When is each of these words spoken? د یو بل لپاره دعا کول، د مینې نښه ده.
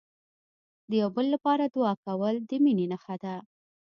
د 0.89 0.91
یو 1.01 1.09
بل 1.15 1.25
لپاره 1.35 1.63
دعا 1.75 1.93
کول، 2.05 2.35
د 2.49 2.51
مینې 2.63 2.85
نښه 2.91 3.15
ده. 3.23 3.35